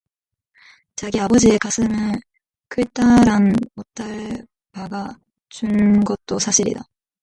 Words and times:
자기 0.95 1.19
아버지의 1.19 1.59
가슴에 1.59 1.87
굵다란 2.71 3.53
못을 3.75 4.47
박아 4.71 5.15
준 5.49 6.03
것도 6.03 6.39
사실이다. 6.39 6.81